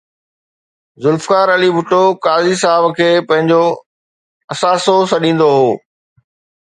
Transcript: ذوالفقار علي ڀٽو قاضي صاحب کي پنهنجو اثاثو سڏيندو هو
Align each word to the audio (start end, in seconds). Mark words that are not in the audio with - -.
ذوالفقار 1.03 1.47
علي 1.55 1.69
ڀٽو 1.75 2.01
قاضي 2.25 2.55
صاحب 2.63 2.83
کي 2.97 3.09
پنهنجو 3.29 3.63
اثاثو 4.53 4.95
سڏيندو 5.11 5.49
هو 5.57 5.67